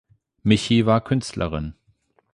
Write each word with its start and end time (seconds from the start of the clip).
Michi 0.43 0.87
war 0.87 1.03
Künstlerin. 1.03 1.75